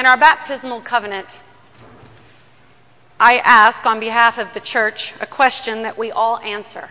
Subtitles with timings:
[0.00, 1.40] In our baptismal covenant,
[3.20, 6.88] I ask on behalf of the church a question that we all answer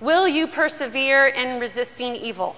[0.00, 2.56] Will you persevere in resisting evil?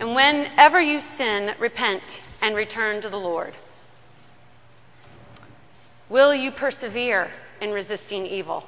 [0.00, 3.54] And whenever you sin, repent and return to the Lord.
[6.08, 7.30] Will you persevere
[7.60, 8.66] in resisting evil?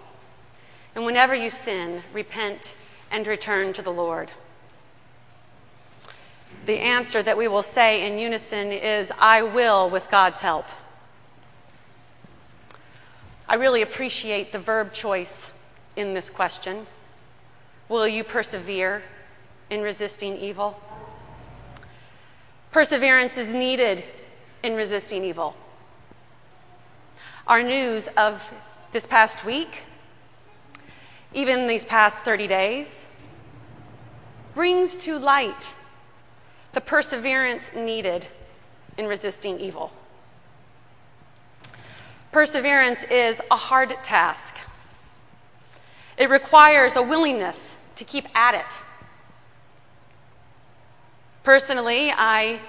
[0.94, 2.76] And whenever you sin, repent
[3.10, 4.30] and return to the Lord.
[6.64, 10.66] The answer that we will say in unison is, I will with God's help.
[13.48, 15.50] I really appreciate the verb choice
[15.96, 16.86] in this question.
[17.88, 19.02] Will you persevere
[19.70, 20.80] in resisting evil?
[22.70, 24.04] Perseverance is needed
[24.62, 25.56] in resisting evil.
[27.46, 28.54] Our news of
[28.92, 29.82] this past week,
[31.34, 33.06] even these past 30 days,
[34.54, 35.74] brings to light
[36.72, 38.26] the perseverance needed
[38.96, 39.92] in resisting evil.
[42.30, 44.56] Perseverance is a hard task.
[46.16, 48.78] It requires a willingness to keep at it.
[51.42, 52.60] Personally, I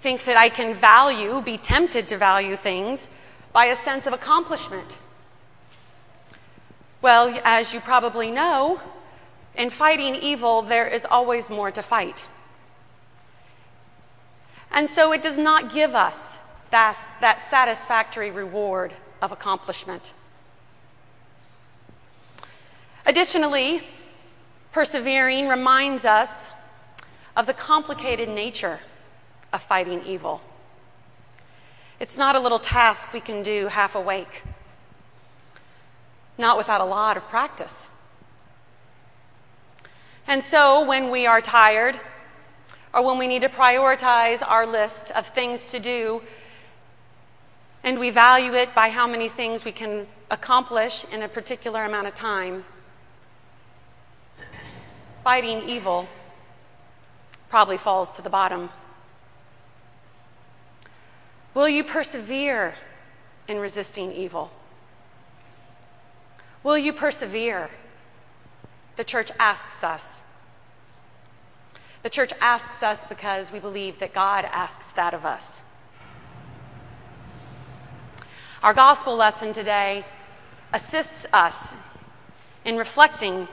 [0.00, 3.10] think that I can value, be tempted to value things
[3.52, 4.98] by a sense of accomplishment.
[7.02, 8.80] Well, as you probably know,
[9.54, 12.26] in fighting evil, there is always more to fight.
[14.76, 16.38] And so it does not give us
[16.68, 20.12] that, that satisfactory reward of accomplishment.
[23.06, 23.80] Additionally,
[24.72, 26.52] persevering reminds us
[27.34, 28.80] of the complicated nature
[29.50, 30.42] of fighting evil.
[31.98, 34.42] It's not a little task we can do half awake,
[36.36, 37.88] not without a lot of practice.
[40.26, 41.98] And so, when we are tired,
[42.96, 46.22] or when we need to prioritize our list of things to do,
[47.84, 52.06] and we value it by how many things we can accomplish in a particular amount
[52.06, 52.64] of time,
[55.22, 56.08] fighting evil
[57.50, 58.70] probably falls to the bottom.
[61.52, 62.76] Will you persevere
[63.46, 64.50] in resisting evil?
[66.62, 67.68] Will you persevere?
[68.96, 70.22] The church asks us.
[72.06, 75.60] The church asks us because we believe that God asks that of us.
[78.62, 80.04] Our gospel lesson today
[80.72, 81.74] assists us
[82.64, 83.48] in reflecting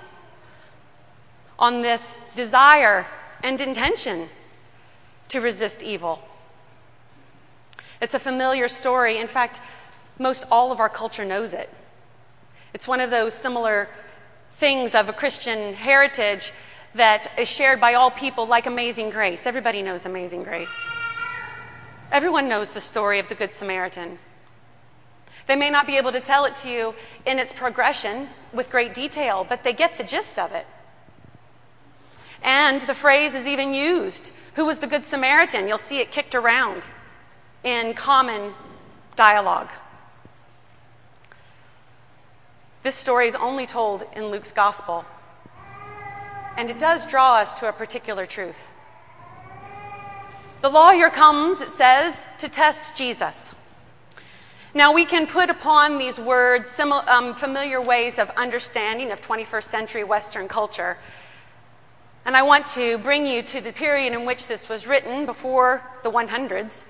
[1.57, 3.07] on this desire
[3.41, 4.27] and intention
[5.29, 6.21] to resist evil.
[8.03, 9.17] It's a familiar story.
[9.17, 9.61] In fact,
[10.19, 11.71] most all of our culture knows it.
[12.71, 13.89] It's one of those similar
[14.57, 16.53] things of a Christian heritage
[16.95, 19.45] that is shared by all people, like Amazing Grace.
[19.45, 20.87] Everybody knows Amazing Grace.
[22.11, 24.19] Everyone knows the story of the Good Samaritan.
[25.47, 26.93] They may not be able to tell it to you
[27.25, 30.65] in its progression with great detail, but they get the gist of it.
[32.43, 35.67] And the phrase is even used Who was the Good Samaritan?
[35.67, 36.87] You'll see it kicked around
[37.63, 38.53] in common
[39.15, 39.71] dialogue.
[42.83, 45.05] This story is only told in Luke's gospel,
[46.57, 48.69] and it does draw us to a particular truth.
[50.61, 53.53] The lawyer comes, it says, to test Jesus.
[54.73, 59.63] Now, we can put upon these words simil- um, familiar ways of understanding of 21st
[59.63, 60.97] century Western culture.
[62.25, 65.83] And I want to bring you to the period in which this was written, before
[66.01, 66.85] the 100s.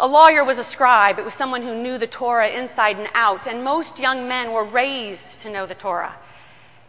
[0.00, 3.46] A lawyer was a scribe, it was someone who knew the Torah inside and out,
[3.46, 6.16] and most young men were raised to know the Torah.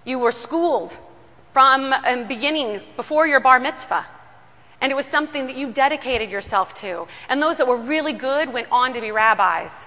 [0.05, 0.97] You were schooled
[1.51, 1.93] from
[2.27, 4.05] beginning before your bar mitzvah.
[4.81, 7.07] And it was something that you dedicated yourself to.
[7.29, 9.85] And those that were really good went on to be rabbis.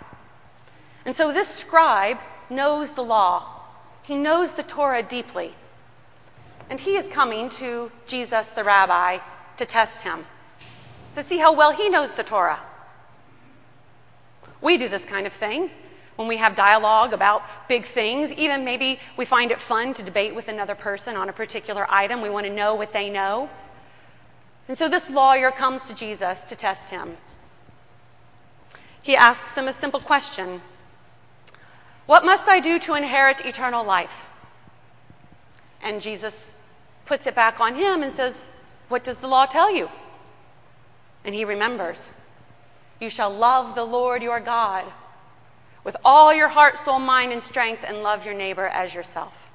[1.04, 2.18] And so this scribe
[2.48, 3.44] knows the law,
[4.06, 5.52] he knows the Torah deeply.
[6.70, 9.18] And he is coming to Jesus, the rabbi,
[9.56, 10.24] to test him,
[11.14, 12.58] to see how well he knows the Torah.
[14.60, 15.70] We do this kind of thing
[16.16, 18.32] when we have dialogue about big things.
[18.32, 22.20] Even maybe we find it fun to debate with another person on a particular item.
[22.20, 23.48] We want to know what they know.
[24.68, 27.16] And so this lawyer comes to Jesus to test him.
[29.02, 30.60] He asks him a simple question
[32.06, 34.26] What must I do to inherit eternal life?
[35.82, 36.52] And Jesus
[37.04, 38.48] puts it back on him and says,
[38.88, 39.88] What does the law tell you?
[41.24, 42.10] And he remembers
[42.98, 44.84] You shall love the Lord your God
[45.86, 49.48] with all your heart, soul, mind, and strength, and love your neighbor as yourself.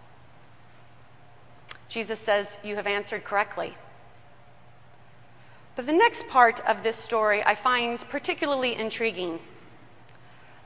[1.90, 3.76] Jesus says, You have answered correctly.
[5.76, 9.40] But the next part of this story I find particularly intriguing.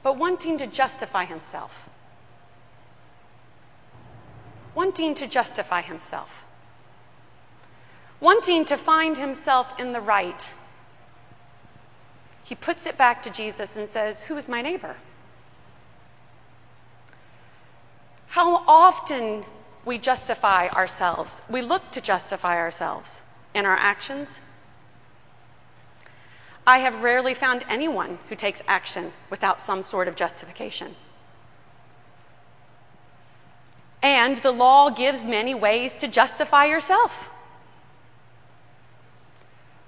[0.04, 1.90] But wanting to justify himself.
[4.76, 6.46] Wanting to justify himself.
[8.20, 10.54] Wanting to find himself in the right.
[12.44, 14.96] He puts it back to Jesus and says, Who is my neighbor?
[18.36, 19.46] How often
[19.86, 23.22] we justify ourselves, we look to justify ourselves
[23.54, 24.42] in our actions.
[26.68, 30.96] I have rarely found anyone who takes action without some sort of justification.
[34.04, 37.30] And the law gives many ways to justify yourself.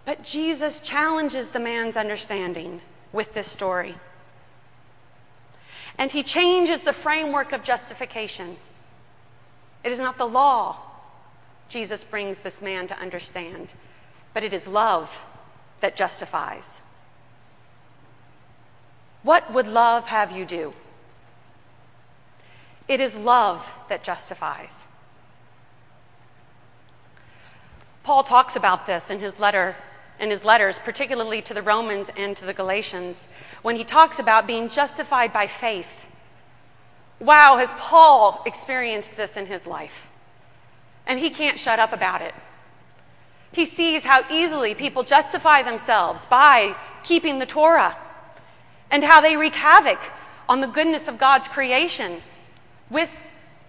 [0.05, 2.79] But Jesus challenges the man's understanding
[3.11, 3.95] with this story.
[5.97, 8.57] And he changes the framework of justification.
[9.83, 10.79] It is not the law
[11.69, 13.73] Jesus brings this man to understand,
[14.33, 15.23] but it is love
[15.79, 16.81] that justifies.
[19.23, 20.73] What would love have you do?
[22.87, 24.85] It is love that justifies.
[28.03, 29.75] Paul talks about this in his letter
[30.19, 33.27] in his letters, particularly to the Romans and to the Galatians,
[33.61, 36.05] when he talks about being justified by faith.
[37.19, 40.07] Wow, has Paul experienced this in his life?
[41.05, 42.33] And he can't shut up about it.
[43.51, 47.97] He sees how easily people justify themselves by keeping the Torah
[48.91, 49.99] and how they wreak havoc
[50.49, 52.21] on the goodness of God's creation
[52.89, 53.23] with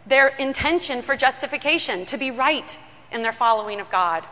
[0.06, 2.78] their intention for justification, to be right
[3.12, 4.26] in their following of God.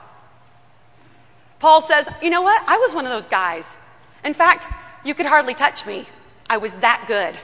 [1.58, 2.62] Paul says, You know what?
[2.68, 3.76] I was one of those guys.
[4.24, 4.66] In fact,
[5.04, 6.06] you could hardly touch me.
[6.48, 7.34] I was that good.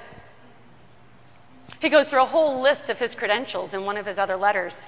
[1.80, 4.86] He goes through a whole list of his credentials in one of his other letters.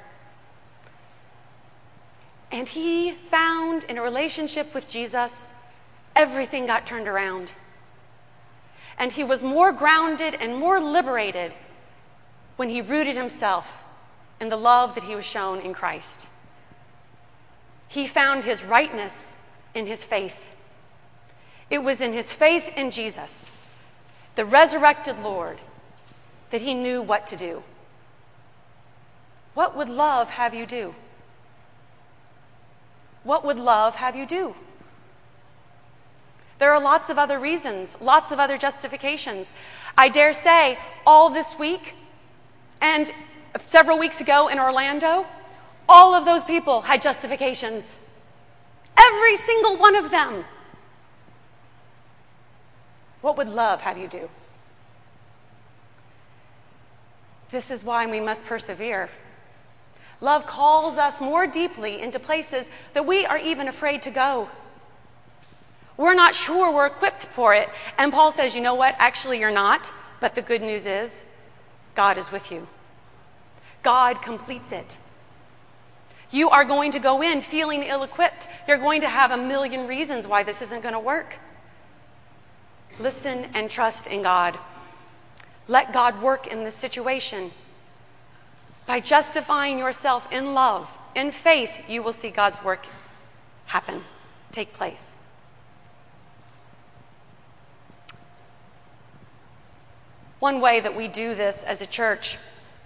[2.52, 5.52] And he found in a relationship with Jesus,
[6.14, 7.52] everything got turned around.
[8.96, 11.54] And he was more grounded and more liberated
[12.56, 13.82] when he rooted himself
[14.40, 16.28] in the love that he was shown in Christ.
[17.88, 19.34] He found his rightness
[19.74, 20.50] in his faith.
[21.70, 23.50] It was in his faith in Jesus,
[24.34, 25.58] the resurrected Lord,
[26.50, 27.62] that he knew what to do.
[29.54, 30.94] What would love have you do?
[33.22, 34.54] What would love have you do?
[36.58, 39.52] There are lots of other reasons, lots of other justifications.
[39.98, 41.94] I dare say, all this week
[42.80, 43.10] and
[43.66, 45.26] several weeks ago in Orlando,
[45.88, 47.96] all of those people had justifications.
[48.96, 50.44] Every single one of them.
[53.20, 54.28] What would love have you do?
[57.50, 59.08] This is why we must persevere.
[60.20, 64.48] Love calls us more deeply into places that we are even afraid to go.
[65.96, 67.68] We're not sure we're equipped for it.
[67.98, 68.96] And Paul says, you know what?
[68.98, 69.92] Actually, you're not.
[70.20, 71.24] But the good news is,
[71.94, 72.66] God is with you.
[73.82, 74.98] God completes it.
[76.34, 78.48] You are going to go in feeling ill equipped.
[78.66, 81.38] You're going to have a million reasons why this isn't going to work.
[82.98, 84.58] Listen and trust in God.
[85.68, 87.52] Let God work in this situation.
[88.84, 92.84] By justifying yourself in love, in faith, you will see God's work
[93.66, 94.02] happen,
[94.50, 95.14] take place.
[100.40, 102.38] One way that we do this as a church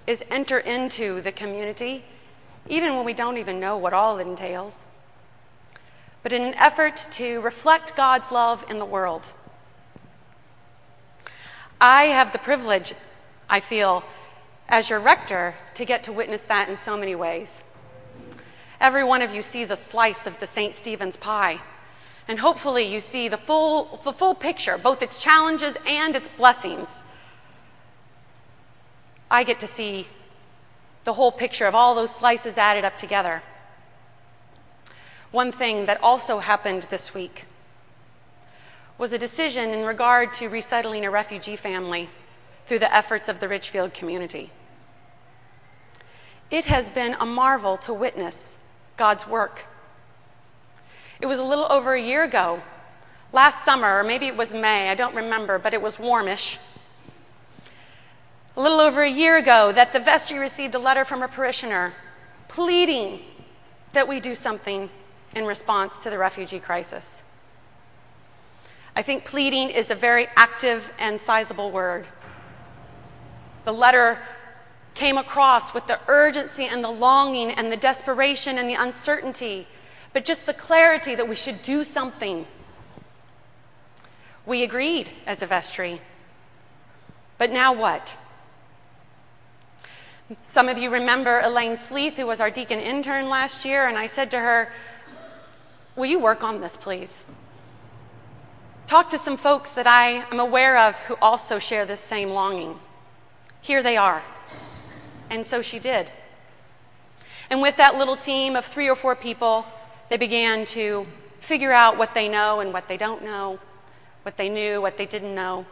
[0.07, 2.05] is enter into the community
[2.69, 4.87] even when we don't even know what all it entails.
[6.23, 9.33] But in an effort to reflect God's love in the world.
[11.81, 12.93] I have the privilege,
[13.49, 14.05] I feel,
[14.69, 17.63] as your rector, to get to witness that in so many ways.
[18.81, 20.75] Every one of you sees a slice of the St.
[20.75, 21.61] Stephen's pie.
[22.29, 27.03] And hopefully you see the full, the full picture, both its challenges and its blessings.
[29.31, 30.07] I get to see
[31.09, 33.43] the whole picture of all those slices added up together.
[35.31, 37.47] One thing that also happened this week
[38.99, 42.11] was a decision in regard to resettling a refugee family
[42.67, 44.51] through the efforts of the Ridgefield community.
[46.51, 49.65] It has been a marvel to witness God's work.
[51.23, 52.63] It was a little over a year ago,
[53.33, 56.59] last summer, or maybe it was May, I don't remember, but it was warmish
[58.59, 61.93] a little over a year ago that the vestry received a letter from a parishioner
[62.49, 63.21] pleading
[63.93, 64.91] that we do something
[65.37, 67.23] in response to the refugee crisis.
[68.97, 72.05] I think pleading is a very active and sizable word.
[73.65, 74.19] The letter
[74.95, 79.69] came across with the urgency and the longing and the desperation and the uncertainty
[80.13, 82.45] but just the clarity that we should do something.
[84.45, 86.01] We agreed as a vestry.
[87.37, 88.17] But now what?
[90.43, 94.05] Some of you remember Elaine Sleeth, who was our deacon intern last year, and I
[94.05, 94.71] said to her,
[95.97, 97.25] Will you work on this, please?
[98.87, 102.79] Talk to some folks that I am aware of who also share this same longing.
[103.63, 104.23] Here they are.
[105.31, 106.13] And so she did.
[107.49, 109.67] And with that little team of three or four people,
[110.11, 111.07] they began to
[111.41, 113.59] figure out what they know and what they don't know,
[114.23, 115.65] what they knew, what they didn't know,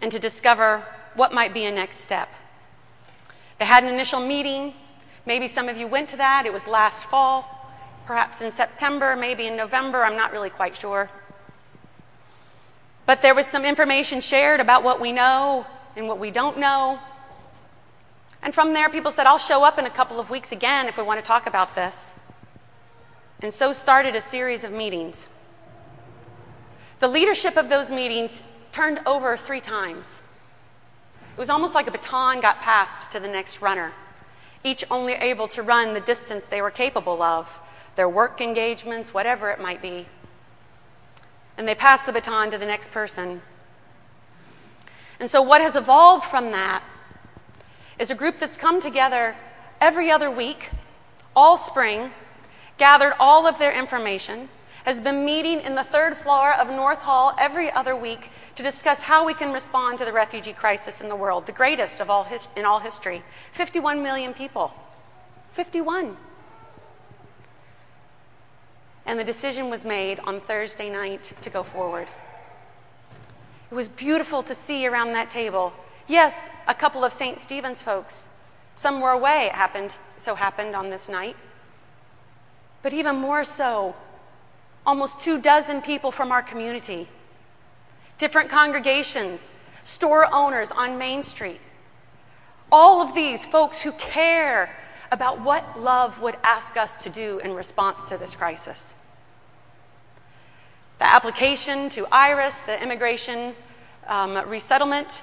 [0.00, 2.28] and to discover what might be a next step.
[3.58, 4.74] They had an initial meeting.
[5.26, 6.46] Maybe some of you went to that.
[6.46, 7.70] It was last fall,
[8.06, 10.04] perhaps in September, maybe in November.
[10.04, 11.10] I'm not really quite sure.
[13.06, 15.66] But there was some information shared about what we know
[15.96, 16.98] and what we don't know.
[18.42, 20.96] And from there, people said, I'll show up in a couple of weeks again if
[20.96, 22.14] we want to talk about this.
[23.40, 25.28] And so started a series of meetings.
[26.98, 30.20] The leadership of those meetings turned over three times.
[31.32, 33.92] It was almost like a baton got passed to the next runner,
[34.62, 37.58] each only able to run the distance they were capable of,
[37.96, 40.06] their work engagements, whatever it might be.
[41.56, 43.40] And they passed the baton to the next person.
[45.18, 46.82] And so, what has evolved from that
[47.98, 49.36] is a group that's come together
[49.80, 50.70] every other week,
[51.34, 52.10] all spring,
[52.76, 54.48] gathered all of their information,
[54.84, 59.02] has been meeting in the third floor of North Hall every other week to discuss
[59.02, 62.24] how we can respond to the refugee crisis in the world, the greatest of all
[62.24, 63.22] his, in all history.
[63.52, 64.74] 51 million people.
[65.52, 66.16] 51.
[69.06, 72.08] And the decision was made on Thursday night to go forward.
[73.70, 75.72] It was beautiful to see around that table.
[76.08, 77.38] Yes, a couple of St.
[77.38, 78.28] Stephen's folks.
[78.74, 81.36] Some were away, it happened, so happened on this night.
[82.82, 83.94] But even more so,
[84.86, 87.08] almost two dozen people from our community,
[88.18, 91.60] different congregations, store owners on Main Street.
[92.70, 94.74] All of these folks who care
[95.10, 98.94] about what love would ask us to do in response to this crisis.
[100.98, 103.54] The application to IRIS, the Immigration
[104.06, 105.22] um, Resettlement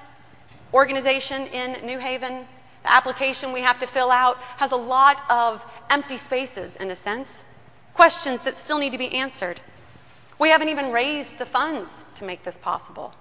[0.72, 2.46] Organization in New Haven,
[2.82, 6.96] the application we have to fill out has a lot of empty spaces, in a
[6.96, 7.44] sense
[7.94, 9.60] questions that still need to be answered.
[10.38, 13.14] We haven't even raised the funds to make this possible.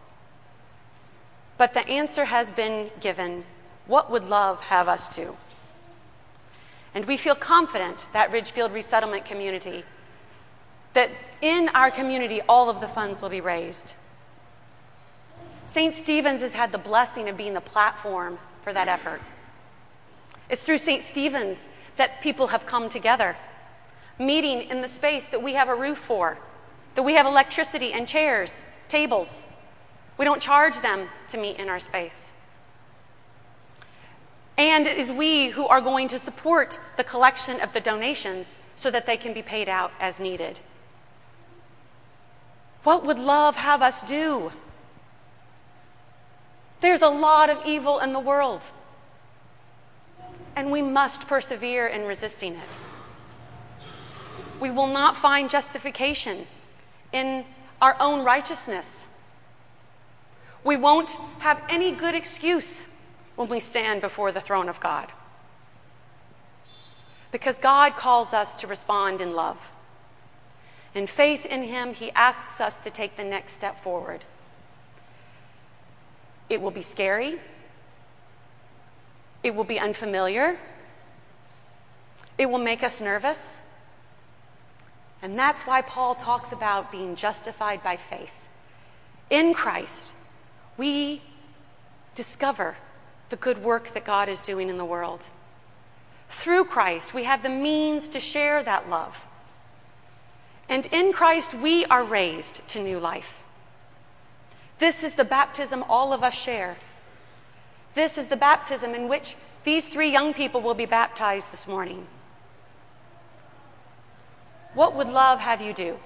[1.58, 3.44] But the answer has been given
[3.88, 5.36] what would love have us do?
[6.94, 9.84] And we feel confident that Ridgefield Resettlement Community,
[10.94, 11.12] that
[11.42, 13.96] in our community, all of the funds will be raised.
[15.68, 15.94] St.
[15.94, 19.22] Stephen's has had the blessing of being the platform for that effort.
[20.50, 21.04] It's through St.
[21.04, 23.36] Stephen's that people have come together
[24.20, 26.38] meeting in the space that we have a roof for,
[26.96, 29.48] that we have electricity and chairs, tables.
[30.18, 32.34] We don't charge them to meet in our space.
[34.58, 38.92] And it is we who are going to support the collection of the donations so
[38.92, 40.60] that they can be paid out as needed.
[42.84, 44.52] What would love have us do?
[46.82, 48.70] There's a lot of evil in the world,
[50.56, 52.89] and we must persevere in resisting it
[54.60, 56.46] we will not find justification
[57.12, 57.46] in
[57.82, 59.08] our own righteousness.
[60.64, 62.88] We won't have any good excuse
[63.36, 65.12] when we stand before the throne of God.
[67.32, 69.72] Because God calls us to respond in love.
[70.94, 74.26] In faith in Him, He asks us to take the next step forward.
[76.50, 77.40] It will be scary,
[79.44, 80.58] it will be unfamiliar,
[82.38, 83.62] it will make us nervous.
[85.22, 88.48] And that's why Paul talks about being justified by faith.
[89.30, 90.14] In Christ,
[90.78, 91.22] we
[92.16, 92.78] discover
[93.30, 95.30] the good work that God is doing in the world.
[96.30, 99.28] Through Christ, we have the means to share that love.
[100.70, 103.44] And in Christ, we are raised to new life.
[104.78, 106.78] This is the baptism all of us share.
[107.96, 112.08] This is the baptism in which these three young people will be baptized this morning.
[114.74, 115.98] What would love have you do?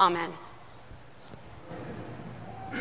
[0.00, 0.32] Amen.